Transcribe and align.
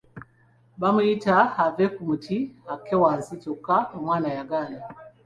Baamuyita 0.79 1.31
ave 1.65 1.85
ku 1.95 2.01
muti 2.07 2.37
akke 2.73 2.95
wansi 3.01 3.33
kyokka 3.41 3.75
omwana 3.97 4.27
yagaana. 4.37 4.79